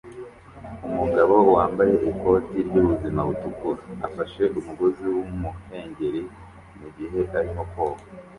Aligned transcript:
Umugabo 0.87 1.35
wambaye 1.55 1.95
ikoti 2.09 2.57
ryubuzima 2.67 3.21
butukura 3.27 3.81
afashe 4.07 4.43
umugozi 4.59 5.03
wumuhengeri 5.15 6.21
mugihe 6.79 7.19
arimo 7.39 7.63
koga 7.73 8.03